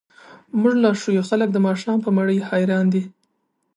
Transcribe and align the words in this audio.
موږ 0.61 0.75
ليا 0.81 0.91
ښه 1.01 1.09
يو، 1.17 1.23
خلګ 1.29 1.49
د 1.53 1.57
ماښام 1.67 1.97
په 2.03 2.09
مړۍ 2.17 2.37
هريان 2.49 2.85
دي. 2.93 3.03